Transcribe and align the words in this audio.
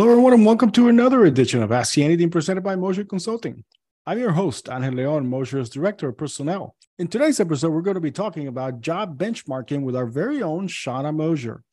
Hello, 0.00 0.12
everyone, 0.12 0.32
and 0.32 0.46
welcome 0.46 0.70
to 0.70 0.88
another 0.88 1.26
edition 1.26 1.62
of 1.62 1.70
Ask 1.70 1.98
Anything 1.98 2.30
presented 2.30 2.62
by 2.62 2.74
Moser 2.74 3.04
Consulting. 3.04 3.64
I'm 4.06 4.18
your 4.18 4.30
host, 4.30 4.70
Angel 4.70 4.94
Leon, 4.94 5.28
Moser's 5.28 5.68
Director 5.68 6.08
of 6.08 6.16
Personnel. 6.16 6.74
In 6.98 7.06
today's 7.06 7.38
episode, 7.38 7.68
we're 7.72 7.82
going 7.82 7.96
to 7.96 8.00
be 8.00 8.10
talking 8.10 8.48
about 8.48 8.80
job 8.80 9.18
benchmarking 9.18 9.82
with 9.82 9.94
our 9.94 10.06
very 10.06 10.42
own 10.42 10.68
Shauna 10.68 11.14
Moser. 11.14 11.64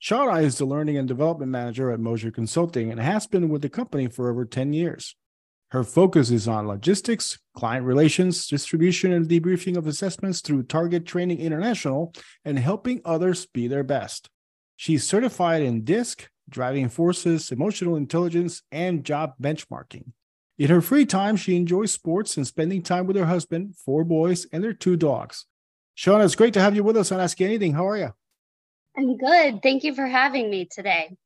Shauna 0.00 0.44
is 0.44 0.58
the 0.58 0.64
Learning 0.64 0.96
and 0.96 1.08
Development 1.08 1.50
Manager 1.50 1.90
at 1.90 1.98
Moser 1.98 2.30
Consulting 2.30 2.92
and 2.92 3.00
has 3.00 3.26
been 3.26 3.48
with 3.48 3.62
the 3.62 3.68
company 3.68 4.06
for 4.06 4.30
over 4.30 4.44
10 4.44 4.72
years. 4.72 5.16
Her 5.72 5.82
focus 5.82 6.30
is 6.30 6.46
on 6.46 6.68
logistics, 6.68 7.40
client 7.56 7.84
relations, 7.84 8.46
distribution, 8.46 9.12
and 9.12 9.28
debriefing 9.28 9.76
of 9.76 9.88
assessments 9.88 10.40
through 10.40 10.62
Target 10.62 11.04
Training 11.04 11.40
International 11.40 12.14
and 12.44 12.60
helping 12.60 13.00
others 13.04 13.46
be 13.46 13.66
their 13.66 13.82
best. 13.82 14.28
She's 14.76 15.02
certified 15.02 15.62
in 15.62 15.82
DISC, 15.82 16.28
driving 16.48 16.88
forces, 16.88 17.50
emotional 17.50 17.96
intelligence, 17.96 18.62
and 18.70 19.04
job 19.04 19.34
benchmarking. 19.40 20.12
In 20.58 20.68
her 20.68 20.80
free 20.80 21.06
time, 21.06 21.36
she 21.36 21.56
enjoys 21.56 21.92
sports 21.92 22.36
and 22.36 22.46
spending 22.46 22.82
time 22.82 23.06
with 23.06 23.16
her 23.16 23.26
husband, 23.26 23.74
four 23.76 24.04
boys, 24.04 24.46
and 24.52 24.62
their 24.62 24.72
two 24.72 24.96
dogs. 24.96 25.46
Shauna, 25.96 26.24
it's 26.24 26.34
great 26.34 26.54
to 26.54 26.60
have 26.60 26.76
you 26.76 26.84
with 26.84 26.96
us 26.96 27.10
on 27.10 27.20
Ask 27.20 27.40
Anything. 27.40 27.72
How 27.72 27.88
are 27.88 27.98
you? 27.98 28.10
I'm 28.96 29.16
good. 29.16 29.62
Thank 29.62 29.84
you 29.84 29.94
for 29.94 30.06
having 30.06 30.50
me 30.50 30.66
today. 30.66 31.16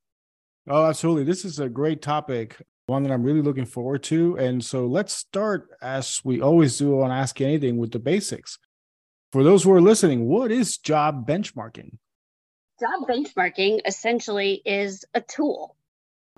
Oh, 0.69 0.87
absolutely. 0.87 1.25
This 1.25 1.45
is 1.45 1.59
a 1.59 1.69
great 1.69 2.03
topic, 2.03 2.57
one 2.87 3.03
that 3.03 3.13
I'm 3.13 3.23
really 3.23 3.43
looking 3.43 3.67
forward 3.67 4.03
to. 4.05 4.37
And 4.39 4.65
so 4.65 4.87
let's 4.87 5.13
start, 5.13 5.69
as 5.83 6.21
we 6.25 6.41
always 6.41 6.79
do 6.79 7.01
on 7.03 7.11
Ask 7.11 7.41
Anything, 7.41 7.77
with 7.77 7.93
the 7.93 7.99
basics. 7.99 8.59
For 9.33 9.43
those 9.43 9.65
who 9.65 9.73
are 9.73 9.81
listening, 9.81 10.27
what 10.27 10.51
is 10.51 10.79
job 10.79 11.27
benchmarking? 11.27 11.99
Job 12.79 13.09
benchmarking 13.09 13.81
essentially 13.87 14.61
is 14.65 15.07
a 15.15 15.23
tool. 15.23 15.77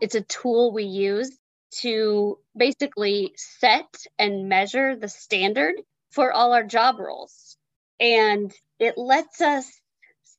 It's 0.01 0.15
a 0.15 0.21
tool 0.21 0.73
we 0.73 0.85
use 0.85 1.37
to 1.81 2.39
basically 2.57 3.33
set 3.37 3.93
and 4.21 4.49
measure 4.49 4.95
the 4.95 5.09
standard 5.09 5.75
for 6.11 6.33
all 6.33 6.53
our 6.53 6.63
job 6.63 7.01
roles. 7.01 7.57
And 7.99 8.53
it 8.79 8.97
lets 8.97 9.41
us 9.41 9.69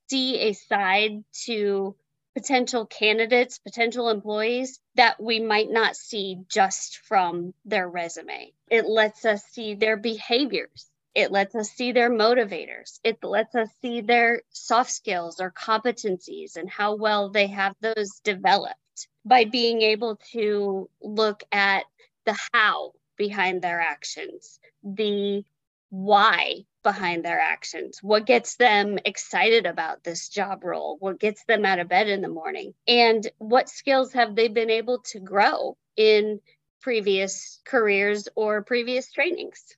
see 0.10 0.40
a 0.40 0.54
side 0.54 1.24
to 1.46 1.96
potential 2.34 2.86
candidates, 2.86 3.60
potential 3.60 4.10
employees 4.10 4.80
that 4.96 5.22
we 5.22 5.42
might 5.42 5.70
not 5.70 5.98
see 5.98 6.38
just 6.48 7.00
from 7.00 7.54
their 7.66 7.90
resume. 7.90 8.54
It 8.70 8.86
lets 8.86 9.26
us 9.26 9.44
see 9.52 9.76
their 9.76 9.98
behaviors 9.98 10.89
it 11.16 11.32
lets 11.32 11.56
us 11.56 11.70
see 11.72 11.92
their 11.92 12.10
motivators. 12.10 13.00
It 13.04 13.24
lets 13.24 13.56
us 13.56 13.70
see 13.82 14.02
their 14.02 14.42
soft 14.52 14.92
skills 14.92 15.40
or 15.40 15.52
competencies 15.52 16.56
and 16.56 16.70
how 16.70 16.96
well 16.96 17.30
they 17.30 17.48
have 17.48 17.76
those 17.82 18.20
developed 18.24 19.08
by 19.26 19.46
being 19.46 19.82
able 19.82 20.20
to 20.32 20.90
look 21.02 21.44
at 21.52 21.84
the 22.26 22.38
how 22.54 22.94
behind 23.18 23.62
their 23.62 23.80
actions, 23.80 24.60
the 24.84 25.44
why 25.90 26.66
behind 26.84 27.26
their 27.26 27.40
actions, 27.40 28.00
what 28.02 28.26
gets 28.26 28.56
them 28.56 29.00
excited 29.04 29.66
about 29.66 30.04
this 30.04 30.30
job 30.30 30.64
role, 30.64 30.98
what 31.00 31.20
gets 31.20 31.44
them 31.46 31.66
out 31.66 31.80
of 31.80 31.90
bed 31.90 32.08
in 32.08 32.22
the 32.22 32.30
morning, 32.30 32.74
and 32.88 33.30
what 33.38 33.68
skills 33.68 34.14
have 34.14 34.36
they 34.36 34.48
been 34.48 34.70
able 34.70 35.00
to 35.00 35.20
grow 35.20 35.76
in 35.98 36.40
previous 36.82 37.60
careers 37.66 38.28
or 38.36 38.64
previous 38.64 39.12
trainings. 39.12 39.76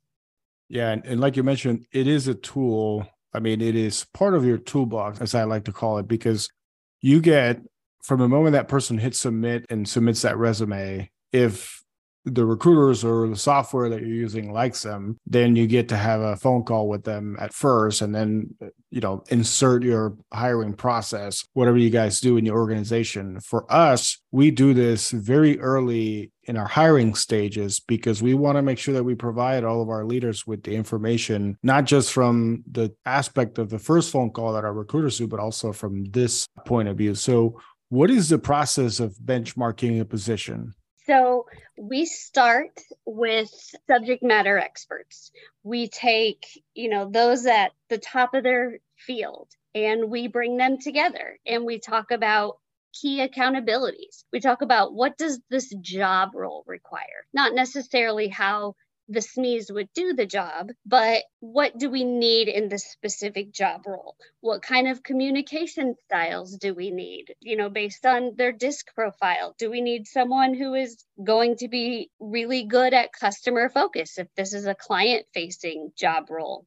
Yeah, 0.72 0.92
and, 0.92 1.06
and 1.06 1.20
like 1.20 1.36
you 1.36 1.44
mentioned, 1.44 1.86
it 1.92 2.08
is 2.08 2.30
a 2.30 2.34
tool. 2.34 3.06
I 3.34 3.40
mean, 3.40 3.60
it 3.60 3.76
is 3.76 4.06
part 4.14 4.34
of 4.34 4.46
your 4.46 4.58
toolbox, 4.58 5.20
as 5.20 5.36
I 5.36 5.44
like 5.44 5.66
to 5.66 5.74
call 5.74 5.98
it, 5.98 6.08
because 6.08 6.50
you 7.02 7.20
get 7.20 7.60
from 8.02 8.22
the 8.22 8.30
moment 8.30 8.54
that 8.54 8.70
person 8.70 8.98
hits 8.98 9.20
submit 9.20 9.66
and 9.70 9.88
submits 9.88 10.22
that 10.22 10.38
resume, 10.38 11.12
if 11.34 11.81
the 12.26 12.46
recruiters 12.46 13.04
or 13.04 13.28
the 13.28 13.36
software 13.36 13.90
that 13.90 14.02
you're 14.02 14.10
using 14.10 14.54
likes 14.54 14.84
them, 14.84 15.18
then 15.26 15.56
you 15.56 15.68
get 15.68 15.90
to 15.90 15.98
have 15.98 16.22
a 16.22 16.36
phone 16.36 16.64
call 16.64 16.88
with 16.88 17.04
them 17.04 17.36
at 17.40 17.54
first 17.54 18.02
and 18.02 18.14
then, 18.14 18.54
you 18.92 19.02
know, 19.02 19.24
insert 19.30 19.84
your 19.84 20.16
hiring 20.32 20.74
process, 20.74 21.44
whatever 21.54 21.78
you 21.78 21.90
guys 21.90 22.20
do 22.20 22.38
in 22.38 22.46
your 22.46 22.58
organization. 22.58 23.40
For 23.40 23.72
us, 23.72 24.22
we 24.32 24.52
do 24.52 24.74
this 24.74 25.12
very 25.12 25.60
early 25.60 26.32
in 26.44 26.58
our 26.58 26.68
hiring 26.68 27.16
stages 27.16 27.80
because 27.80 28.22
we 28.22 28.34
want 28.34 28.58
to 28.58 28.62
make 28.62 28.78
sure 28.78 28.94
that 28.94 29.04
we 29.04 29.16
provide 29.16 29.64
all 29.64 29.82
of 29.82 29.90
our 29.90 30.06
leaders 30.06 30.46
with 30.46 30.64
the 30.64 30.76
information, 30.76 31.58
not 31.64 31.86
just 31.86 32.12
from 32.12 32.64
the 32.70 32.92
aspect 33.06 33.58
of 33.58 33.70
the 33.70 33.80
first 33.80 34.12
phone 34.12 34.32
call 34.32 34.54
that 34.54 34.66
our 34.66 34.74
recruiters 34.74 35.18
do, 35.18 35.28
but 35.28 35.40
also 35.40 35.72
from 35.72 36.06
this 36.06 36.48
point 36.66 36.88
of 36.88 36.98
view. 36.98 37.16
So, 37.16 37.60
what 37.90 38.10
is 38.10 38.30
the 38.30 38.40
process 38.40 39.02
of 39.02 39.16
benchmarking 39.16 40.00
a 40.00 40.06
position? 40.06 40.74
So 41.06 41.48
we 41.78 42.06
start 42.06 42.80
with 43.06 43.50
subject 43.88 44.24
matter 44.24 44.58
experts. 44.58 45.32
We 45.64 45.90
take, 45.90 46.46
you 46.76 46.90
know, 46.90 47.10
those 47.10 47.46
at 47.46 47.72
the 47.90 47.98
top 47.98 48.34
of 48.34 48.44
their 48.44 48.80
field 48.98 49.50
and 49.74 50.10
we 50.10 50.28
bring 50.28 50.58
them 50.58 50.78
together 50.80 51.40
and 51.46 51.66
we 51.66 51.80
talk 51.80 52.12
about 52.12 52.58
key 52.94 53.26
accountabilities. 53.26 54.24
We 54.32 54.40
talk 54.42 54.62
about 54.62 54.94
what 54.94 55.18
does 55.18 55.40
this 55.50 55.74
job 55.82 56.36
role 56.36 56.64
require? 56.68 57.26
Not 57.34 57.56
necessarily 57.56 58.28
how 58.28 58.76
the 59.12 59.20
SMEs 59.20 59.72
would 59.74 59.90
do 59.94 60.14
the 60.14 60.26
job, 60.26 60.72
but 60.86 61.24
what 61.42 61.78
do 61.78 61.90
we 61.90 62.04
need 62.06 62.48
in 62.48 62.70
this 62.70 62.86
specific 62.86 63.52
job 63.52 63.86
role? 63.86 64.16
What 64.40 64.62
kind 64.62 64.88
of 64.88 65.04
communication 65.04 65.96
styles 66.06 66.56
do 66.58 66.74
we 66.74 66.92
need? 66.92 67.36
You 67.42 67.58
know, 67.58 67.70
based 67.70 68.06
on 68.06 68.36
their 68.38 68.54
disc 68.54 68.94
profile, 68.96 69.54
do 69.58 69.70
we 69.70 69.82
need 69.82 70.08
someone 70.08 70.54
who 70.54 70.76
is 70.76 71.04
going 71.22 71.58
to 71.58 71.68
be 71.68 72.10
really 72.20 72.64
good 72.64 72.94
at 72.94 73.12
customer 73.12 73.68
focus 73.68 74.18
if 74.18 74.28
this 74.36 74.54
is 74.54 74.66
a 74.66 74.76
client 74.76 75.26
facing 75.34 75.92
job 75.98 76.30
role? 76.30 76.66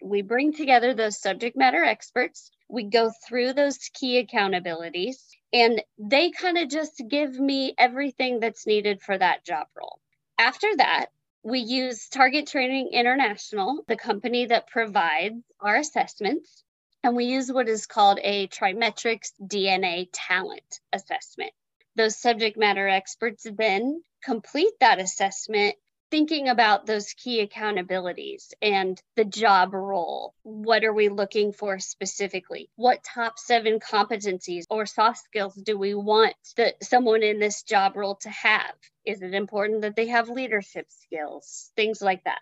We 0.00 0.22
bring 0.22 0.52
together 0.52 0.94
those 0.94 1.20
subject 1.20 1.56
matter 1.56 1.82
experts. 1.82 2.50
We 2.68 2.84
go 2.84 3.10
through 3.28 3.54
those 3.54 3.78
key 3.92 4.24
accountabilities, 4.24 5.16
and 5.52 5.82
they 5.98 6.30
kind 6.30 6.58
of 6.58 6.68
just 6.68 7.02
give 7.08 7.38
me 7.38 7.74
everything 7.76 8.40
that's 8.40 8.66
needed 8.66 9.02
for 9.02 9.18
that 9.18 9.44
job 9.44 9.66
role. 9.76 10.00
After 10.38 10.68
that, 10.76 11.06
we 11.42 11.58
use 11.60 12.08
Target 12.08 12.46
Training 12.46 12.90
International, 12.92 13.84
the 13.88 13.96
company 13.96 14.46
that 14.46 14.68
provides 14.68 15.42
our 15.60 15.76
assessments, 15.76 16.62
and 17.02 17.16
we 17.16 17.24
use 17.24 17.50
what 17.50 17.68
is 17.68 17.86
called 17.86 18.20
a 18.22 18.46
TriMetrix 18.48 19.32
DNA 19.42 20.08
talent 20.12 20.80
assessment. 20.92 21.52
Those 21.96 22.16
subject 22.16 22.56
matter 22.56 22.88
experts 22.88 23.46
then 23.58 24.02
complete 24.22 24.72
that 24.80 25.00
assessment 25.00 25.74
thinking 26.12 26.46
about 26.46 26.84
those 26.84 27.14
key 27.14 27.44
accountabilities 27.44 28.52
and 28.60 29.00
the 29.16 29.24
job 29.24 29.72
role. 29.72 30.34
What 30.42 30.84
are 30.84 30.92
we 30.92 31.08
looking 31.08 31.54
for 31.54 31.78
specifically? 31.78 32.68
What 32.76 33.02
top 33.02 33.38
seven 33.38 33.80
competencies 33.80 34.64
or 34.68 34.84
soft 34.84 35.24
skills 35.24 35.54
do 35.54 35.78
we 35.78 35.94
want 35.94 36.34
that 36.58 36.84
someone 36.84 37.22
in 37.22 37.40
this 37.40 37.62
job 37.62 37.96
role 37.96 38.16
to 38.16 38.28
have? 38.28 38.74
Is 39.06 39.22
it 39.22 39.32
important 39.32 39.80
that 39.80 39.96
they 39.96 40.08
have 40.08 40.28
leadership 40.28 40.84
skills? 40.90 41.70
Things 41.76 42.02
like 42.02 42.22
that. 42.24 42.40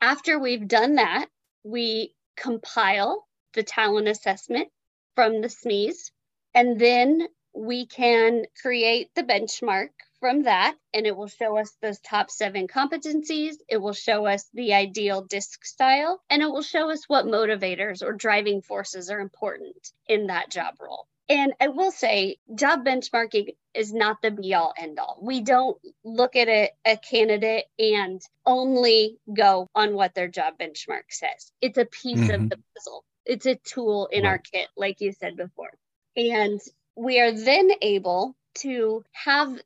After 0.00 0.40
we've 0.40 0.66
done 0.66 0.96
that, 0.96 1.28
we 1.62 2.16
compile 2.36 3.28
the 3.54 3.62
talent 3.62 4.08
assessment 4.08 4.70
from 5.14 5.40
the 5.40 5.48
SMEs, 5.48 6.10
and 6.52 6.80
then 6.80 7.28
we 7.54 7.86
can 7.86 8.42
create 8.60 9.10
the 9.14 9.22
benchmark 9.22 9.90
from 10.20 10.44
that 10.44 10.76
and 10.92 11.06
it 11.06 11.16
will 11.16 11.28
show 11.28 11.58
us 11.58 11.76
those 11.80 11.98
top 12.00 12.30
seven 12.30 12.66
competencies. 12.66 13.54
It 13.68 13.78
will 13.78 13.92
show 13.92 14.26
us 14.26 14.48
the 14.52 14.74
ideal 14.74 15.22
disc 15.22 15.64
style 15.64 16.22
and 16.30 16.42
it 16.42 16.50
will 16.50 16.62
show 16.62 16.90
us 16.90 17.04
what 17.08 17.26
motivators 17.26 18.02
or 18.02 18.12
driving 18.12 18.62
forces 18.62 19.10
are 19.10 19.20
important 19.20 19.92
in 20.06 20.26
that 20.28 20.50
job 20.50 20.74
role. 20.80 21.06
And 21.30 21.52
I 21.60 21.68
will 21.68 21.90
say, 21.90 22.38
job 22.54 22.86
benchmarking 22.86 23.54
is 23.74 23.92
not 23.92 24.22
the 24.22 24.30
be 24.30 24.54
all 24.54 24.72
end 24.78 24.98
all. 24.98 25.18
We 25.20 25.42
don't 25.42 25.76
look 26.02 26.36
at 26.36 26.48
a, 26.48 26.70
a, 26.86 26.96
candidate 26.96 27.66
and 27.78 28.20
only 28.46 29.18
go 29.36 29.68
on 29.74 29.94
what 29.94 30.14
their 30.14 30.28
job 30.28 30.54
benchmark 30.58 31.10
says. 31.10 31.52
It's 31.60 31.76
a 31.76 31.84
piece 31.84 32.18
mm-hmm. 32.18 32.44
of 32.44 32.48
the 32.48 32.58
puzzle, 32.74 33.04
it's 33.26 33.44
a 33.44 33.56
tool 33.56 34.06
in 34.10 34.22
right. 34.22 34.30
our 34.30 34.38
kit, 34.38 34.68
like 34.74 35.02
you 35.02 35.12
said 35.12 35.36
before. 35.36 35.72
And 36.16 36.60
we 36.96 37.20
are 37.20 37.32
then 37.32 37.70
able 37.82 38.34
to 38.60 39.04
have 39.12 39.60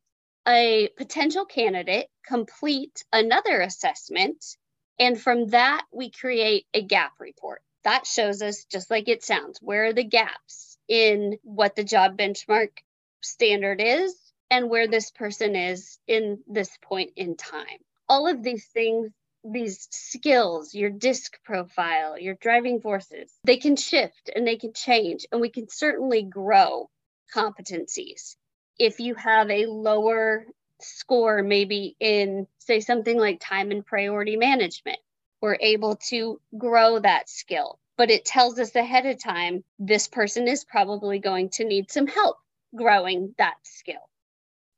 a 0.47 0.89
potential 0.97 1.45
candidate 1.45 2.09
complete 2.27 3.05
another 3.13 3.61
assessment. 3.61 4.57
And 4.99 5.21
from 5.21 5.49
that, 5.49 5.85
we 5.93 6.11
create 6.11 6.67
a 6.75 6.83
gap 6.83 7.13
report. 7.19 7.63
That 7.85 8.07
shows 8.07 8.43
us, 8.43 8.65
just 8.65 8.91
like 8.91 9.09
it 9.09 9.25
sounds, 9.25 9.59
where 9.61 9.87
are 9.87 9.93
the 9.93 10.05
gaps 10.05 10.79
in 10.89 11.39
what 11.43 11.75
the 11.75 11.85
job 11.85 12.17
benchmark 12.17 12.71
standard 13.21 13.81
is 13.81 14.15
and 14.51 14.69
where 14.69 14.87
this 14.87 15.11
person 15.11 15.57
is 15.57 15.99
in 16.07 16.39
this 16.47 16.71
point 16.83 17.13
in 17.17 17.37
time. 17.37 17.79
All 18.09 18.29
of 18.29 18.43
these 18.43 18.67
things, 18.67 19.11
these 19.43 19.89
skills, 19.91 20.75
your 20.75 20.91
disc 20.91 21.43
profile, 21.45 22.19
your 22.19 22.35
driving 22.35 22.81
forces, 22.81 23.33
they 23.45 23.57
can 23.57 23.75
shift 23.75 24.31
and 24.35 24.47
they 24.47 24.57
can 24.57 24.73
change, 24.73 25.27
and 25.33 25.41
we 25.41 25.49
can 25.49 25.69
certainly 25.69 26.23
grow 26.23 26.89
competencies 27.35 28.37
if 28.79 29.01
you 29.01 29.15
have 29.15 29.51
a 29.51 29.67
lower 29.67 30.47
score, 30.81 31.43
maybe 31.43 31.97
in, 32.01 32.47
say, 32.59 32.81
something 32.81 33.19
like 33.19 33.41
time 33.41 33.71
and 33.71 33.85
priority 33.85 34.37
management, 34.37 34.99
we're 35.41 35.59
able 35.61 35.97
to 35.97 36.41
grow 36.57 36.99
that 36.99 37.29
skill. 37.29 37.79
But 37.97 38.11
it 38.11 38.25
tells 38.25 38.59
us 38.59 38.75
ahead 38.75 39.07
of 39.07 39.23
time 39.23 39.65
this 39.79 40.09
person 40.09 40.49
is 40.49 40.65
probably 40.65 41.19
going 41.19 41.51
to 41.51 41.65
need 41.65 41.91
some 41.91 42.07
help 42.07 42.39
growing 42.75 43.35
that 43.39 43.57
skill. 43.63 44.09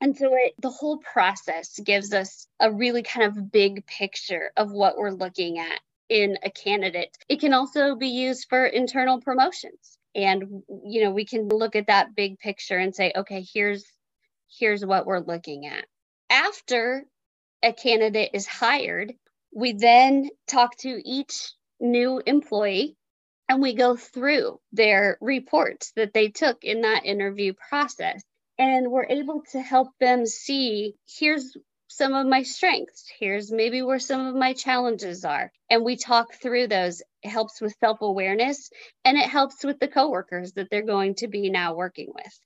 And 0.01 0.17
so 0.17 0.31
it, 0.35 0.55
the 0.61 0.71
whole 0.71 0.99
process 0.99 1.79
gives 1.79 2.13
us 2.13 2.47
a 2.61 2.71
really 2.71 3.03
kind 3.03 3.27
of 3.27 3.53
big 3.53 3.87
picture 3.87 4.51
of 4.57 4.73
what 4.73 4.99
we're 4.99 5.11
looking 5.11 5.59
at 5.59 5.81
in 6.09 6.37
a 6.43 6.51
candidate. 6.51 7.17
It 7.29 7.41
can 7.41 7.55
also 7.55 7.95
be 7.95 8.09
used 8.09 8.47
for 8.49 8.67
internal 8.67 9.21
promotions. 9.21 9.97
And 10.15 10.63
you 10.85 11.05
know, 11.05 11.11
we 11.13 11.27
can 11.27 11.49
look 11.49 11.77
at 11.77 11.89
that 11.89 12.15
big 12.17 12.39
picture 12.39 12.79
and 12.79 12.95
say, 12.95 13.13
okay, 13.17 13.47
here's 13.55 13.85
here's 14.59 14.85
what 14.85 15.07
we're 15.07 15.21
looking 15.21 15.67
at. 15.67 15.87
After 16.31 17.05
a 17.63 17.73
candidate 17.73 18.31
is 18.35 18.47
hired, 18.47 19.15
we 19.55 19.73
then 19.75 20.31
talk 20.49 20.77
to 20.79 21.01
each 21.05 21.53
new 21.81 22.23
employee 22.27 22.97
and 23.49 23.63
we 23.63 23.75
go 23.75 23.97
through 23.97 24.61
their 24.73 25.19
reports 25.21 25.93
that 25.97 26.15
they 26.15 26.29
took 26.31 26.65
in 26.65 26.83
that 26.83 27.07
interview 27.07 27.55
process. 27.71 28.23
And 28.59 28.91
we're 28.91 29.07
able 29.07 29.43
to 29.53 29.61
help 29.61 29.91
them 30.01 30.27
see 30.27 30.95
here's 31.19 31.57
some 31.97 32.15
of 32.15 32.27
my 32.27 32.43
strengths, 32.43 33.05
here's 33.21 33.53
maybe 33.53 33.81
where 33.81 34.01
some 34.01 34.27
of 34.27 34.35
my 34.35 34.53
challenges 34.53 35.25
are. 35.25 35.53
And 35.71 35.85
we 35.85 35.97
talk 35.97 36.35
through 36.35 36.67
those. 36.67 37.03
It 37.23 37.29
helps 37.29 37.61
with 37.61 37.75
self 37.79 38.01
awareness 38.01 38.71
and 39.05 39.17
it 39.17 39.29
helps 39.29 39.65
with 39.65 39.79
the 39.79 39.89
coworkers 39.89 40.53
that 40.53 40.69
they're 40.71 40.83
going 40.83 41.15
to 41.17 41.29
be 41.29 41.51
now 41.51 41.75
working 41.75 42.13
with. 42.15 42.41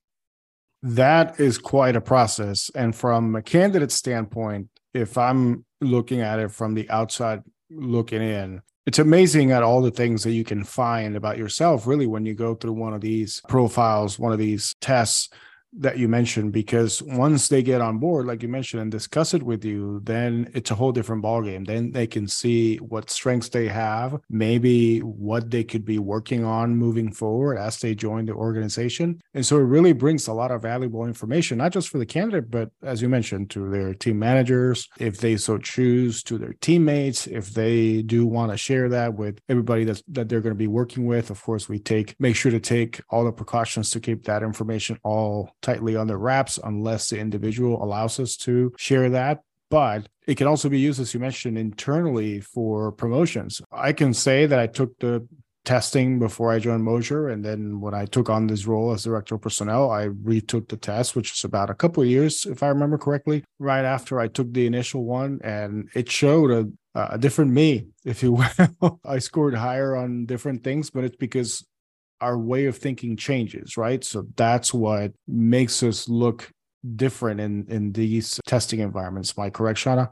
That 0.83 1.41
is 1.41 1.56
quite 1.59 1.97
a 1.97 2.00
process. 2.00 2.71
And 2.75 2.95
from 2.95 3.35
a 3.35 3.43
candidate 3.43 3.91
standpoint, 3.91 4.69
if 4.93 5.17
I'm 5.17 5.65
looking 5.81 6.21
at 6.21 6.39
it 6.39 6.53
from 6.53 6.75
the 6.75 6.89
outside 6.91 7.43
looking 7.71 8.23
in, 8.23 8.61
it's 8.87 8.99
amazing 8.99 9.53
at 9.53 9.62
all 9.62 9.81
the 9.81 9.91
things 9.91 10.25
that 10.25 10.33
you 10.33 10.44
can 10.44 10.62
find 10.62 11.17
about 11.17 11.39
yourself 11.39 11.87
really 11.87 12.06
when 12.06 12.25
you 12.25 12.35
go 12.35 12.55
through 12.55 12.73
one 12.73 12.94
of 12.94 13.01
these 13.01 13.41
profiles, 13.49 14.19
one 14.19 14.33
of 14.33 14.39
these 14.39 14.75
tests 14.81 15.31
that 15.79 15.99
you 15.99 16.09
mentioned 16.09 16.53
because 16.53 17.03
once 17.03 17.49
they 17.49 17.63
get 17.63 17.81
on 17.81 17.99
board 17.99 18.27
like 18.27 18.43
you 18.43 18.49
mentioned 18.49 18.83
and 18.83 18.91
discuss 18.91 19.35
it 19.35 19.43
with 19.43 19.65
you 19.65 20.01
then 20.05 20.51
it's 20.55 20.71
a 20.71 20.75
whole 20.75 20.93
different 20.93 21.23
ballgame. 21.23 21.67
Then 21.67 21.93
they 21.93 22.07
can 22.07 22.27
see 22.27 22.77
what 22.77 23.11
strengths 23.11 23.49
they 23.49 23.69
have 23.69 24.21
maybe 24.29 24.99
what 25.01 25.51
they 25.51 25.65
could 25.65 25.85
be 25.85 25.99
working 25.99 26.45
on 26.45 26.77
moving 26.77 27.13
forward 27.13 27.59
as 27.59 27.79
they 27.79 27.95
join 27.95 28.27
the 28.27 28.33
organization. 28.33 29.21
And 29.35 29.47
so 29.47 29.57
it 29.57 29.63
really 29.63 29.93
brings 29.93 30.27
a 30.27 30.33
lot 30.33 30.51
of 30.51 30.63
valuable 30.63 31.05
information 31.07 31.59
not 31.59 31.73
just 31.73 31.89
for 31.89 31.99
the 31.99 32.07
candidate 32.07 32.51
but 32.51 32.71
as 32.83 33.01
you 33.01 33.09
mentioned 33.09 33.51
to 33.51 33.71
their 33.71 33.95
team 33.95 34.19
managers 34.19 34.89
if 34.99 35.19
they 35.19 35.37
so 35.37 35.59
choose 35.59 36.23
to 36.25 36.39
their 36.39 36.55
teammates 36.61 37.27
if 37.27 37.51
they 37.51 38.03
do 38.03 38.27
want 38.27 38.51
to 38.51 38.57
share 38.57 38.89
that 38.89 39.15
with 39.15 39.41
everybody 39.49 39.85
that's, 39.85 40.03
that 40.09 40.29
they're 40.29 40.41
going 40.41 40.55
to 40.55 40.59
be 40.59 40.67
working 40.67 41.07
with. 41.07 41.31
Of 41.31 41.43
course 41.43 41.69
we 41.69 41.79
take 41.79 42.17
make 42.19 42.37
sure 42.37 42.51
to 42.51 42.61
take 42.61 43.01
all 43.11 43.25
the 43.25 43.33
precautions 43.33 43.91
to 43.91 44.01
keep 44.01 44.25
that 44.25 44.43
information 44.43 44.99
all 45.03 45.53
tightly 45.69 45.97
under 45.97 46.17
wraps 46.17 46.59
unless 46.65 47.11
the 47.11 47.19
individual 47.19 47.82
allows 47.82 48.19
us 48.19 48.37
to 48.37 48.73
share 48.79 49.11
that. 49.11 49.43
But 49.70 50.09
it 50.26 50.37
can 50.37 50.47
also 50.47 50.70
be 50.70 50.81
used, 50.81 50.99
as 50.99 51.12
you 51.12 51.20
mentioned, 51.20 51.59
internally 51.59 52.41
for 52.41 52.91
promotions. 52.91 53.61
I 53.70 53.93
can 53.93 54.15
say 54.15 54.47
that 54.47 54.59
I 54.59 54.67
took 54.67 54.99
the 54.99 55.29
testing 55.67 56.19
before 56.19 56.50
I 56.50 56.59
joined 56.59 56.85
Moser. 56.85 57.29
And 57.29 57.44
then 57.44 57.81
when 57.82 57.93
I 57.93 58.06
took 58.06 58.31
on 58.31 58.47
this 58.47 58.67
role 58.67 58.93
as 58.93 59.05
director 59.05 59.35
of 59.35 59.43
personnel, 59.43 59.91
I 59.91 60.05
retook 60.05 60.69
the 60.69 60.79
test, 60.79 61.15
which 61.15 61.32
was 61.32 61.44
about 61.44 61.69
a 61.69 61.75
couple 61.75 62.03
of 62.03 62.09
years, 62.09 62.47
if 62.47 62.62
I 62.62 62.69
remember 62.69 62.97
correctly, 62.97 63.44
right 63.59 63.85
after 63.85 64.19
I 64.19 64.29
took 64.29 64.50
the 64.55 64.65
initial 64.65 65.05
one. 65.05 65.38
And 65.44 65.91
it 65.94 66.11
showed 66.11 66.50
a, 66.50 66.69
a 66.94 67.19
different 67.19 67.50
me, 67.50 67.88
if 68.06 68.23
you 68.23 68.32
will. 68.81 69.00
I 69.05 69.19
scored 69.19 69.55
higher 69.55 69.94
on 69.94 70.25
different 70.25 70.65
things, 70.65 70.88
but 70.88 71.05
it's 71.05 71.17
because 71.17 71.67
our 72.20 72.38
way 72.38 72.67
of 72.67 72.76
thinking 72.76 73.17
changes, 73.17 73.76
right? 73.76 74.03
So 74.03 74.26
that's 74.37 74.73
what 74.75 75.12
makes 75.26 75.82
us 75.82 76.09
look 76.09 76.50
different 76.97 77.41
in 77.41 77.67
in 77.69 77.93
these 77.93 78.41
testing 78.47 78.81
environments. 78.81 79.35
Am 79.37 79.44
I 79.44 79.50
correct, 79.50 79.79
Shauna? 79.79 80.11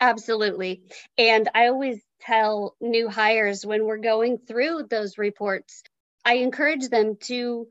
Absolutely. 0.00 0.82
And 1.18 1.48
I 1.54 1.66
always 1.66 2.00
tell 2.20 2.74
new 2.80 3.08
hires 3.08 3.66
when 3.66 3.84
we're 3.84 3.98
going 3.98 4.38
through 4.38 4.86
those 4.88 5.18
reports, 5.18 5.82
I 6.24 6.34
encourage 6.34 6.88
them 6.88 7.16
to 7.24 7.68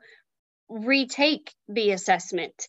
retake 0.69 1.51
the 1.67 1.91
assessment 1.91 2.67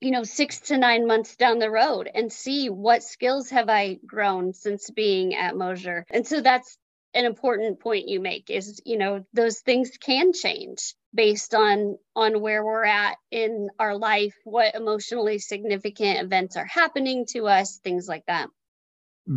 you 0.00 0.10
know 0.10 0.22
6 0.22 0.60
to 0.60 0.78
9 0.78 1.06
months 1.06 1.36
down 1.36 1.58
the 1.58 1.70
road 1.70 2.08
and 2.12 2.32
see 2.32 2.68
what 2.68 3.02
skills 3.02 3.50
have 3.50 3.68
I 3.68 3.98
grown 4.06 4.52
since 4.54 4.90
being 4.90 5.34
at 5.34 5.56
Moser. 5.56 6.06
And 6.10 6.26
so 6.26 6.40
that's 6.40 6.78
an 7.14 7.24
important 7.24 7.80
point 7.80 8.08
you 8.08 8.20
make 8.20 8.50
is 8.50 8.80
you 8.84 8.96
know 8.96 9.24
those 9.32 9.60
things 9.60 9.90
can 10.00 10.32
change 10.32 10.94
based 11.14 11.54
on 11.54 11.96
on 12.14 12.40
where 12.40 12.64
we're 12.64 12.84
at 12.84 13.16
in 13.30 13.68
our 13.78 13.96
life 13.96 14.34
what 14.44 14.74
emotionally 14.74 15.38
significant 15.38 16.20
events 16.20 16.56
are 16.56 16.66
happening 16.66 17.26
to 17.26 17.46
us 17.46 17.78
things 17.82 18.06
like 18.08 18.24
that 18.26 18.48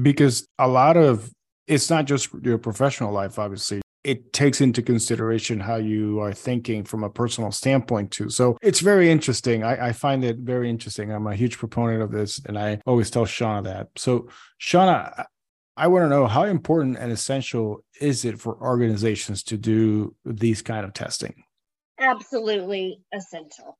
because 0.01 0.47
a 0.59 0.67
lot 0.67 0.97
of 0.97 1.31
it's 1.67 1.89
not 1.89 2.05
just 2.05 2.29
your 2.43 2.57
professional 2.57 3.11
life 3.11 3.39
obviously 3.39 3.81
it 4.03 4.33
takes 4.33 4.59
into 4.59 4.81
consideration 4.81 5.61
how 5.61 5.77
you 5.77 6.19
are 6.19 6.33
thinking 6.33 6.83
from 6.83 7.03
a 7.03 7.09
personal 7.09 7.51
standpoint 7.51 8.11
too. 8.11 8.29
So 8.29 8.57
it's 8.61 8.81
very 8.81 9.09
interesting. 9.09 9.63
I, 9.63 9.87
I, 9.87 9.91
find 9.93 10.25
it 10.25 10.39
very 10.39 10.69
interesting. 10.69 11.09
I'm 11.09 11.25
a 11.25 11.35
huge 11.35 11.57
proponent 11.57 12.01
of 12.01 12.11
this, 12.11 12.41
and 12.45 12.59
I 12.59 12.81
always 12.85 13.09
tell 13.09 13.25
Shauna 13.25 13.63
that. 13.63 13.87
So 13.95 14.27
Shauna, 14.61 15.25
I 15.75 15.87
want 15.87 16.05
to 16.05 16.09
know 16.09 16.27
how 16.27 16.43
important 16.43 16.97
and 16.97 17.11
essential 17.11 17.83
is 17.99 18.25
it 18.25 18.39
for 18.39 18.55
organizations 18.61 19.43
to 19.43 19.57
do 19.57 20.15
these 20.23 20.61
kind 20.61 20.85
of 20.85 20.93
testing? 20.93 21.43
Absolutely 21.99 23.01
essential. 23.11 23.77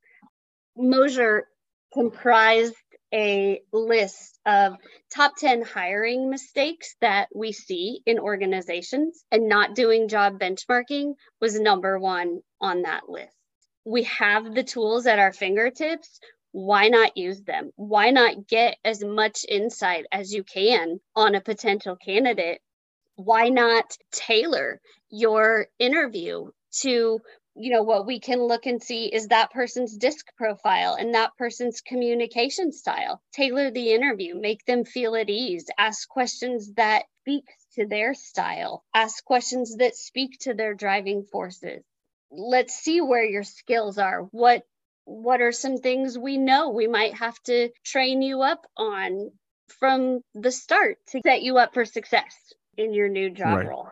Moser 0.76 1.48
comprised 1.94 2.74
a 3.14 3.62
list 3.72 4.40
of 4.48 4.76
top 5.14 5.34
10 5.38 5.62
hiring 5.62 6.32
mistakes 6.32 6.96
that 7.02 7.28
we 7.36 7.52
see 7.52 8.02
in 8.08 8.18
organizations, 8.18 9.24
and 9.32 9.48
not 9.48 9.76
doing 9.76 10.08
job 10.08 10.40
benchmarking 10.40 11.14
was 11.40 11.60
number 11.60 12.00
one 12.00 12.40
on 12.60 12.82
that 12.82 13.08
list. 13.08 13.36
We 13.86 14.04
have 14.04 14.56
the 14.56 14.64
tools 14.64 15.06
at 15.06 15.20
our 15.20 15.32
fingertips 15.32 16.20
why 16.54 16.88
not 16.88 17.18
use 17.18 17.42
them? 17.42 17.72
Why 17.76 18.12
not 18.12 18.48
get 18.48 18.78
as 18.86 19.04
much 19.04 19.44
insight 19.50 20.06
as 20.12 20.32
you 20.32 20.44
can 20.44 21.00
on 21.16 21.34
a 21.34 21.42
potential 21.42 21.96
candidate? 21.96 22.62
Why 23.16 23.50
not 23.50 23.98
tailor 24.12 24.80
your 25.10 25.68
interview 25.80 26.52
to 26.82 27.20
you 27.56 27.72
know 27.72 27.84
what 27.84 28.06
we 28.06 28.20
can 28.20 28.42
look 28.42 28.66
and 28.66 28.82
see 28.82 29.06
is 29.06 29.28
that 29.28 29.52
person's 29.52 29.98
disc 29.98 30.26
profile 30.38 30.96
and 30.96 31.14
that 31.14 31.36
person's 31.38 31.82
communication 31.82 32.72
style 32.72 33.22
tailor 33.32 33.70
the 33.70 33.94
interview 33.94 34.34
make 34.34 34.66
them 34.66 34.84
feel 34.86 35.16
at 35.16 35.30
ease 35.30 35.66
ask 35.78 36.10
questions 36.10 36.74
that 36.74 37.04
speak 37.22 37.46
to 37.76 37.86
their 37.86 38.16
style 38.16 38.84
ask 38.96 39.24
questions 39.24 39.76
that 39.78 39.96
speak 39.96 40.40
to 40.40 40.56
their 40.56 40.74
driving 40.74 41.24
forces 41.32 41.84
let's 42.32 42.74
see 42.74 43.02
where 43.02 43.24
your 43.24 43.44
skills 43.44 44.00
are 44.00 44.22
what 44.32 44.64
what 45.06 45.42
are 45.42 45.52
some 45.52 45.78
things 45.78 46.18
we 46.18 46.38
know 46.38 46.70
we 46.70 46.88
might 46.88 47.16
have 47.16 47.40
to 47.44 47.70
train 47.84 48.22
you 48.22 48.42
up 48.42 48.66
on 48.78 49.32
from 49.80 50.22
the 50.34 50.52
start 50.52 50.98
to 51.08 51.22
set 51.26 51.42
you 51.42 51.58
up 51.58 51.74
for 51.74 51.86
success 51.86 52.54
in 52.78 52.94
your 52.94 53.10
new 53.10 53.30
job 53.30 53.58
right. 53.58 53.68
role? 53.68 53.90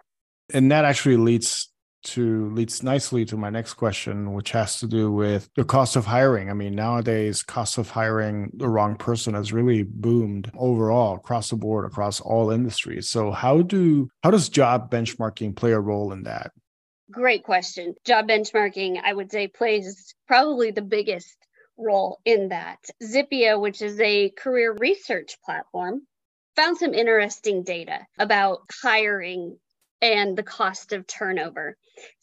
And 0.53 0.71
that 0.71 0.85
actually 0.85 1.17
leads 1.17 1.69
to 2.03 2.49
leads 2.53 2.81
nicely 2.81 3.25
to 3.25 3.37
my 3.37 3.51
next 3.51 3.75
question 3.75 4.33
which 4.33 4.49
has 4.49 4.79
to 4.79 4.87
do 4.87 5.11
with 5.11 5.47
the 5.55 5.63
cost 5.63 5.95
of 5.95 6.05
hiring. 6.05 6.49
I 6.49 6.53
mean 6.53 6.73
nowadays 6.73 7.43
cost 7.43 7.77
of 7.77 7.91
hiring 7.91 8.49
the 8.55 8.67
wrong 8.67 8.95
person 8.95 9.35
has 9.35 9.53
really 9.53 9.83
boomed 9.83 10.51
overall 10.57 11.15
across 11.15 11.51
the 11.51 11.57
board 11.57 11.85
across 11.85 12.19
all 12.19 12.49
industries. 12.49 13.09
So 13.09 13.31
how 13.31 13.61
do 13.61 14.09
how 14.23 14.31
does 14.31 14.49
job 14.49 14.89
benchmarking 14.89 15.55
play 15.55 15.73
a 15.73 15.79
role 15.79 16.11
in 16.11 16.23
that 16.23 16.51
Great 17.11 17.43
question. 17.43 17.95
Job 18.05 18.27
benchmarking, 18.29 19.01
I 19.03 19.11
would 19.13 19.31
say, 19.31 19.47
plays 19.47 20.13
probably 20.27 20.69
the 20.71 20.83
biggest 20.83 21.35
role 21.77 22.19
in 22.25 22.49
that. 22.49 22.79
Zippia, 23.03 23.59
which 23.59 23.81
is 23.81 23.99
a 23.99 24.29
career 24.31 24.71
research 24.73 25.37
platform, 25.45 26.01
found 26.55 26.77
some 26.77 26.93
interesting 26.95 27.63
data 27.63 27.99
about 28.19 28.59
hiring 28.83 29.57
and 30.01 30.37
the 30.37 30.43
cost 30.43 30.93
of 30.93 31.07
turnover. 31.07 31.75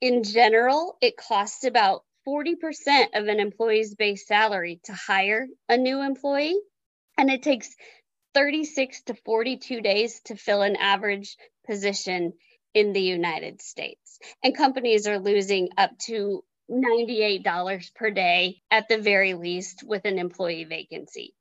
In 0.00 0.23
general, 0.23 0.97
it 1.00 1.16
costs 1.16 1.64
about 1.64 2.04
40% 2.26 3.09
of 3.14 3.28
an 3.28 3.40
employee's 3.40 3.95
base 3.95 4.26
salary 4.26 4.80
to 4.85 4.92
hire 4.92 5.47
a 5.69 5.76
new 5.76 6.00
employee, 6.00 6.59
and 7.19 7.30
it 7.30 7.42
takes 7.42 7.69
36 8.35 9.02
to 9.02 9.14
42 9.14 9.80
days 9.80 10.21
to 10.26 10.37
fill 10.37 10.62
an 10.62 10.76
average 10.76 11.37
position 11.66 12.33
in 12.75 12.92
the 12.92 13.02
United 13.02 13.61
States. 13.61 14.19
And 14.42 14.57
companies 14.57 15.07
are 15.07 15.19
losing 15.19 15.69
up 15.76 15.90
to 16.07 16.45
$98 16.71 17.95
per 17.95 18.11
day 18.11 18.62
at 18.71 18.88
the 18.88 18.99
very 18.99 19.35
least 19.35 19.83
with 19.85 20.04
an 20.04 20.19
employee 20.19 20.64
vacancy. 20.64 21.35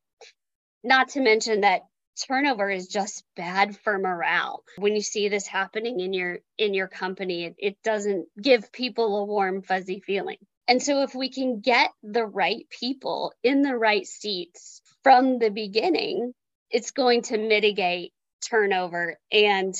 Not 0.83 1.09
to 1.09 1.21
mention 1.21 1.61
that 1.61 1.81
turnover 2.27 2.69
is 2.69 2.87
just 2.87 3.23
bad 3.35 3.77
for 3.77 3.97
morale. 3.97 4.63
When 4.77 4.95
you 4.95 5.01
see 5.01 5.29
this 5.29 5.47
happening 5.47 5.99
in 5.99 6.13
your 6.13 6.39
in 6.57 6.73
your 6.73 6.87
company 6.87 7.45
it, 7.45 7.55
it 7.57 7.83
doesn't 7.83 8.27
give 8.41 8.71
people 8.71 9.17
a 9.17 9.25
warm 9.25 9.61
fuzzy 9.61 9.99
feeling. 9.99 10.37
And 10.67 10.81
so 10.83 11.01
if 11.01 11.15
we 11.15 11.29
can 11.29 11.61
get 11.61 11.91
the 12.03 12.25
right 12.25 12.67
people 12.69 13.33
in 13.43 13.63
the 13.63 13.75
right 13.75 14.05
seats 14.05 14.81
from 15.03 15.39
the 15.39 15.49
beginning 15.49 16.33
it's 16.69 16.91
going 16.91 17.23
to 17.23 17.37
mitigate 17.37 18.13
turnover 18.47 19.17
and 19.31 19.75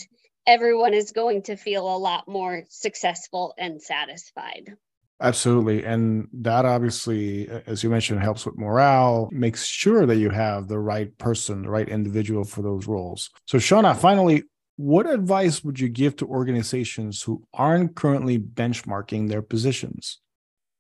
everyone 0.48 0.94
is 0.94 1.12
going 1.12 1.44
to 1.44 1.56
feel 1.56 1.96
a 1.96 1.98
lot 1.98 2.28
more 2.28 2.64
successful 2.70 3.54
and 3.58 3.82
satisfied 3.82 4.76
Absolutely. 5.22 5.84
And 5.84 6.30
that 6.32 6.66
obviously, 6.66 7.50
as 7.68 7.84
you 7.84 7.90
mentioned, 7.90 8.22
helps 8.22 8.46
with 8.46 8.58
morale, 8.58 9.28
makes 9.32 9.66
sure 9.66 10.06
that 10.06 10.16
you 10.16 10.30
have 10.30 10.68
the 10.68 10.80
right 10.80 11.16
person, 11.18 11.64
the 11.64 11.70
right 11.70 11.90
individual 11.90 12.46
for 12.46 12.62
those 12.62 12.88
roles. 12.88 13.30
So, 13.46 13.58
Shauna, 13.58 13.98
finally, 13.98 14.44
what 14.78 15.10
advice 15.10 15.62
would 15.62 15.78
you 15.78 15.90
give 15.90 16.16
to 16.18 16.26
organizations 16.26 17.22
who 17.22 17.44
aren't 17.54 17.96
currently 17.96 18.40
benchmarking 18.40 19.28
their 19.28 19.42
positions? 19.42 20.22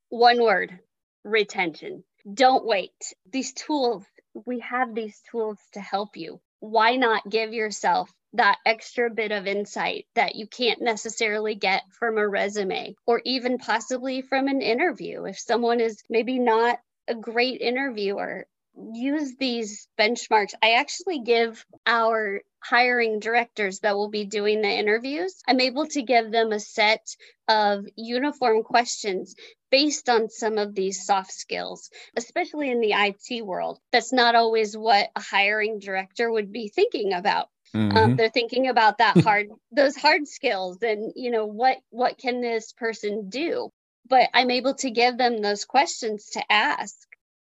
One 0.08 0.41
word 0.41 0.79
retention. 1.25 2.05
Don't 2.34 2.65
wait. 2.65 2.93
These 3.29 3.51
tools, 3.53 4.05
we 4.46 4.60
have 4.60 4.96
these 4.96 5.22
tools 5.29 5.60
to 5.74 5.81
help 5.81 6.15
you. 6.15 6.39
Why 6.62 6.96
not 6.96 7.29
give 7.29 7.53
yourself 7.53 8.10
that 8.33 8.57
extra 8.65 9.09
bit 9.09 9.31
of 9.31 9.48
insight 9.48 10.05
that 10.15 10.36
you 10.36 10.48
can't 10.48 10.81
necessarily 10.81 11.55
get 11.55 11.83
from 11.98 12.17
a 12.17 12.27
resume 12.27 12.95
or 13.07 13.21
even 13.25 13.57
possibly 13.57 14.21
from 14.21 14.48
an 14.48 14.62
interview. 14.62 15.25
If 15.25 15.39
someone 15.39 15.79
is 15.79 16.03
maybe 16.09 16.39
not 16.39 16.79
a 17.07 17.15
great 17.15 17.62
interviewer, 17.62 18.45
use 18.93 19.36
these 19.38 19.88
benchmarks. 20.00 20.53
I 20.62 20.74
actually 20.74 21.19
give 21.19 21.65
our 21.86 22.41
hiring 22.62 23.19
directors 23.19 23.79
that 23.79 23.95
will 23.95 24.09
be 24.09 24.25
doing 24.25 24.62
the 24.62 24.69
interviews, 24.69 25.41
I'm 25.48 25.59
able 25.62 25.88
to 25.88 26.01
give 26.01 26.31
them 26.31 26.51
a 26.51 26.59
set 26.59 27.15
of 27.48 27.86
uniform 27.95 28.63
questions 28.63 29.36
based 29.71 30.09
on 30.09 30.29
some 30.29 30.57
of 30.57 30.75
these 30.75 31.05
soft 31.05 31.31
skills, 31.31 31.89
especially 32.17 32.69
in 32.69 32.81
the 32.81 32.93
IT 32.93 33.45
world. 33.45 33.79
That's 33.91 34.12
not 34.12 34.36
always 34.36 34.75
what 34.75 35.09
a 35.15 35.21
hiring 35.21 35.79
director 35.79 36.31
would 36.31 36.51
be 36.51 36.69
thinking 36.69 37.13
about. 37.13 37.50
Um, 37.73 37.89
mm-hmm. 37.89 37.97
Um, 37.97 38.15
they're 38.15 38.29
thinking 38.29 38.67
about 38.67 38.97
that 38.97 39.17
hard, 39.23 39.49
those 39.71 39.95
hard 39.95 40.27
skills, 40.27 40.77
and 40.81 41.13
you 41.15 41.31
know 41.31 41.45
what 41.45 41.77
what 41.89 42.17
can 42.17 42.41
this 42.41 42.73
person 42.73 43.29
do? 43.29 43.71
But 44.07 44.29
I'm 44.33 44.51
able 44.51 44.73
to 44.75 44.89
give 44.89 45.17
them 45.17 45.41
those 45.41 45.65
questions 45.65 46.29
to 46.31 46.51
ask 46.51 46.95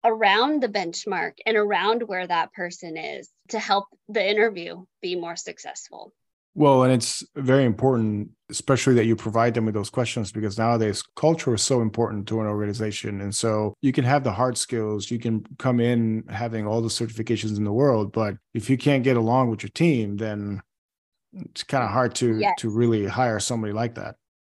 around 0.04 0.62
the 0.62 0.70
benchmark 0.70 1.34
and 1.46 1.58
around 1.58 2.04
where 2.04 2.26
that 2.26 2.54
person 2.54 2.96
is 2.96 3.30
to 3.50 3.60
help 3.60 3.86
the 4.08 4.28
interview 4.28 4.86
be 5.02 5.16
more 5.16 5.36
successful. 5.36 6.14
Well, 6.58 6.84
and 6.84 6.94
it's 6.94 7.22
very 7.36 7.66
important, 7.66 8.30
especially 8.50 8.94
that 8.96 9.06
you 9.06 9.18
provide 9.18 9.54
them 9.54 9.66
with 9.66 9.76
those 9.76 9.90
questions 9.90 10.32
because 10.32 10.58
nowadays 10.58 11.04
culture 11.18 11.54
is 11.54 11.62
so 11.62 11.82
important 11.82 12.28
to 12.30 12.40
an 12.40 12.48
organization. 12.48 13.20
And 13.20 13.36
so 13.36 13.74
you 13.82 13.92
can 13.92 14.06
have 14.06 14.24
the 14.24 14.32
hard 14.32 14.58
skills, 14.58 15.12
you 15.12 15.20
can 15.20 15.46
come 15.60 15.82
in 15.82 16.24
having 16.30 16.66
all 16.66 16.82
the 16.82 16.88
certifications 16.88 17.58
in 17.58 17.66
the 17.66 17.74
world, 17.74 18.14
but 18.14 18.36
if 18.54 18.70
you 18.70 18.78
can't 18.78 19.04
get 19.04 19.18
along 19.18 19.50
with 19.50 19.64
your 19.64 19.70
team, 19.72 20.16
then 20.16 20.62
it's 21.34 21.64
kind 21.64 21.84
of 21.84 21.90
hard 21.90 22.16
to 22.16 22.40
yes. 22.40 22.54
to 22.60 22.70
really 22.70 23.06
hire 23.06 23.42
somebody 23.42 23.74
like 23.74 23.96
that. 23.96 24.16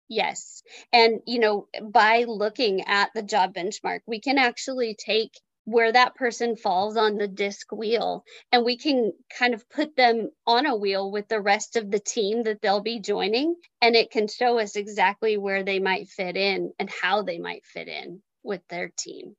Yes. 0.07 0.61
And 0.93 1.19
you 1.25 1.39
know, 1.39 1.67
by 1.81 2.25
looking 2.27 2.81
at 2.81 3.09
the 3.15 3.23
job 3.23 3.55
benchmark, 3.55 4.01
we 4.05 4.19
can 4.19 4.37
actually 4.37 4.95
take 4.95 5.31
where 5.67 5.91
that 5.91 6.15
person 6.15 6.55
falls 6.55 6.95
on 6.95 7.17
the 7.17 7.27
disc 7.27 7.73
wheel 7.73 8.23
and 8.53 8.63
we 8.63 8.77
can 8.77 9.11
kind 9.37 9.53
of 9.53 9.69
put 9.69 9.97
them 9.97 10.29
on 10.45 10.65
a 10.65 10.73
wheel 10.73 11.11
with 11.11 11.27
the 11.27 11.41
rest 11.41 11.75
of 11.75 11.91
the 11.91 11.99
team 11.99 12.43
that 12.43 12.61
they'll 12.61 12.79
be 12.79 13.01
joining 13.01 13.53
and 13.81 13.93
it 13.93 14.09
can 14.09 14.29
show 14.29 14.59
us 14.59 14.77
exactly 14.77 15.35
where 15.35 15.63
they 15.63 15.79
might 15.79 16.07
fit 16.07 16.37
in 16.37 16.71
and 16.79 16.89
how 16.89 17.21
they 17.21 17.37
might 17.37 17.65
fit 17.65 17.89
in 17.89 18.21
with 18.43 18.61
their 18.69 18.89
team. 18.97 19.35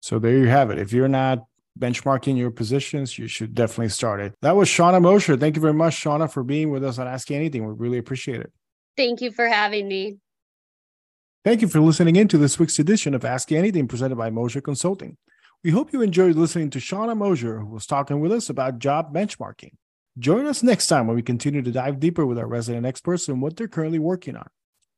So 0.00 0.20
there 0.20 0.38
you 0.38 0.46
have 0.46 0.70
it. 0.70 0.78
If 0.78 0.92
you're 0.92 1.08
not 1.08 1.40
benchmarking 1.76 2.38
your 2.38 2.52
positions 2.52 3.18
you 3.18 3.26
should 3.26 3.52
definitely 3.52 3.88
start 3.88 4.20
it. 4.20 4.34
That 4.42 4.54
was 4.54 4.68
shauna 4.68 5.02
moser. 5.02 5.36
Thank 5.36 5.56
you 5.56 5.62
very 5.62 5.74
much 5.74 6.00
shauna 6.00 6.32
for 6.32 6.44
being 6.44 6.70
with 6.70 6.84
us 6.84 7.00
on 7.00 7.08
ask 7.08 7.32
anything. 7.32 7.66
We 7.66 7.74
really 7.74 7.98
appreciate 7.98 8.40
it. 8.40 8.52
Thank 8.96 9.22
you 9.22 9.32
for 9.32 9.48
having 9.48 9.88
me. 9.88 10.18
Thank 11.44 11.62
you 11.62 11.68
for 11.68 11.80
listening 11.80 12.14
in 12.14 12.28
to 12.28 12.38
this 12.38 12.60
week's 12.60 12.78
edition 12.78 13.12
of 13.12 13.24
Ask 13.24 13.50
Anything 13.50 13.88
presented 13.88 14.16
by 14.16 14.30
Moser 14.30 14.60
Consulting. 14.60 15.16
We 15.64 15.72
hope 15.72 15.92
you 15.92 16.02
enjoyed 16.02 16.36
listening 16.36 16.70
to 16.70 16.78
Shauna 16.78 17.16
Moser, 17.16 17.58
who 17.58 17.66
was 17.66 17.84
talking 17.84 18.20
with 18.20 18.30
us 18.30 18.48
about 18.48 18.78
job 18.78 19.12
benchmarking. 19.12 19.72
Join 20.16 20.46
us 20.46 20.62
next 20.62 20.86
time 20.86 21.08
when 21.08 21.16
we 21.16 21.22
continue 21.22 21.62
to 21.62 21.72
dive 21.72 21.98
deeper 21.98 22.24
with 22.24 22.38
our 22.38 22.46
resident 22.46 22.86
experts 22.86 23.28
and 23.28 23.42
what 23.42 23.56
they're 23.56 23.66
currently 23.66 23.98
working 23.98 24.36
on. 24.36 24.46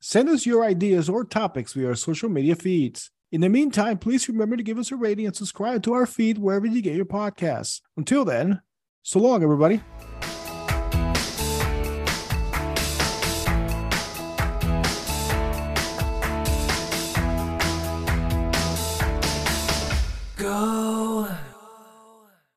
Send 0.00 0.28
us 0.28 0.44
your 0.44 0.62
ideas 0.62 1.08
or 1.08 1.24
topics 1.24 1.72
via 1.72 1.88
our 1.88 1.94
social 1.94 2.28
media 2.28 2.56
feeds. 2.56 3.10
In 3.32 3.40
the 3.40 3.48
meantime, 3.48 3.96
please 3.96 4.28
remember 4.28 4.58
to 4.58 4.62
give 4.62 4.76
us 4.76 4.92
a 4.92 4.96
rating 4.96 5.24
and 5.24 5.34
subscribe 5.34 5.82
to 5.84 5.94
our 5.94 6.04
feed 6.04 6.36
wherever 6.36 6.66
you 6.66 6.82
get 6.82 6.96
your 6.96 7.06
podcasts. 7.06 7.80
Until 7.96 8.26
then, 8.26 8.60
so 9.02 9.18
long, 9.18 9.42
everybody. 9.42 9.80